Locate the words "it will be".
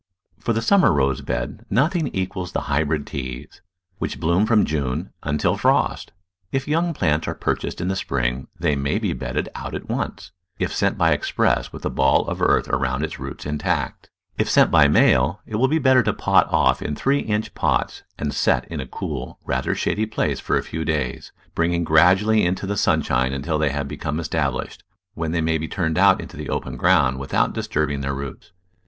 15.45-15.77